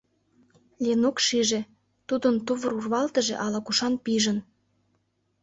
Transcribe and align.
Ленук 0.83 1.17
шиже: 1.25 1.61
тудын 2.07 2.35
тувыр 2.45 2.71
урвалтыже 2.77 3.35
ала-кушан 3.45 3.93
пижын. 4.03 4.39